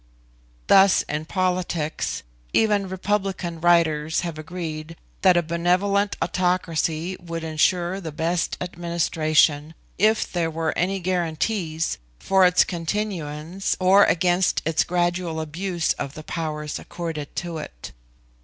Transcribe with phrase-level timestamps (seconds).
[0.65, 8.11] Thus in politics, even republican writers have agreed that a benevolent autocracy would insure the
[8.11, 15.93] best administration, if there were any guarantees for its continuance, or against its gradual abuse
[15.93, 17.91] of the powers accorded to it.